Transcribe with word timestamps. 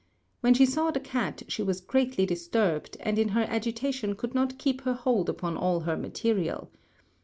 When 0.39 0.55
she 0.55 0.65
saw 0.65 0.89
the 0.89 0.99
cat 0.99 1.43
she 1.47 1.61
was 1.61 1.79
greatly 1.79 2.25
disturbed, 2.25 2.97
and 3.01 3.19
in 3.19 3.27
her 3.27 3.43
agitation 3.47 4.15
could 4.15 4.33
not 4.33 4.57
keep 4.57 4.81
her 4.81 4.93
hold 4.93 5.29
upon 5.29 5.55
all 5.55 5.81
her 5.81 5.95
material. 5.95 6.71